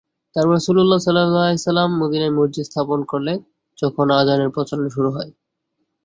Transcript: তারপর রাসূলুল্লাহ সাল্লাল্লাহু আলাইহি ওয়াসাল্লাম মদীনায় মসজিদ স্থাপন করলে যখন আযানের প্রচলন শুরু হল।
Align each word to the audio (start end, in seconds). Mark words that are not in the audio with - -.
তারপর 0.35 0.53
রাসূলুল্লাহ 0.53 0.99
সাল্লাল্লাহু 1.01 1.39
আলাইহি 1.39 1.57
ওয়াসাল্লাম 1.57 1.89
মদীনায় 2.01 2.35
মসজিদ 2.37 2.65
স্থাপন 2.67 2.99
করলে 3.11 3.33
যখন 3.77 4.05
আযানের 4.19 4.53
প্রচলন 4.55 4.87
শুরু 4.95 5.09
হল। 5.11 5.27